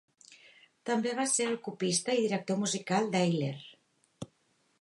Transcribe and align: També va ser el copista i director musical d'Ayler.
També 0.89 1.11
va 1.19 1.25
ser 1.33 1.47
el 1.51 1.59
copista 1.69 2.17
i 2.21 2.25
director 2.25 2.59
musical 2.65 3.13
d'Ayler. 3.17 3.55